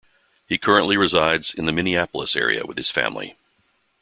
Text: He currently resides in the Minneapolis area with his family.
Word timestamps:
He 0.49 0.57
currently 0.57 0.97
resides 0.97 1.53
in 1.53 1.67
the 1.67 1.71
Minneapolis 1.71 2.35
area 2.35 2.65
with 2.65 2.75
his 2.75 2.89
family. 2.89 3.35